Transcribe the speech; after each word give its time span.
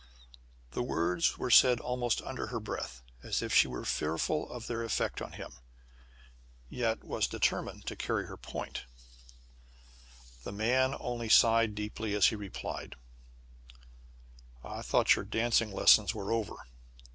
The 0.71 0.81
words 0.81 1.37
were 1.37 1.51
said 1.51 1.79
almost 1.79 2.23
under 2.23 2.47
her 2.47 2.59
breath, 2.59 3.03
as 3.21 3.43
if 3.43 3.53
she 3.53 3.67
were 3.67 3.85
fearful 3.85 4.51
of 4.51 4.65
their 4.65 4.81
effect 4.83 5.21
on 5.21 5.33
him, 5.33 5.51
yet 6.69 7.03
was 7.03 7.27
determined 7.27 7.85
to 7.85 7.95
carry 7.95 8.25
her 8.25 8.35
point. 8.35 8.85
But 10.17 10.43
the 10.43 10.51
man 10.53 10.95
only 10.99 11.29
sighed 11.29 11.75
deeply 11.75 12.15
as 12.15 12.29
he 12.29 12.35
replied: 12.35 12.95
"I 14.63 14.81
thought 14.81 15.15
your 15.15 15.23
dancing 15.23 15.71
lessons 15.71 16.15
were 16.15 16.31
over. 16.31 16.55